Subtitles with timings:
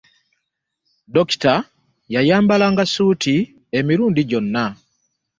[1.13, 1.53] Dokita
[2.13, 3.35] yayambalanga suuti
[3.79, 4.65] emirundi gyona.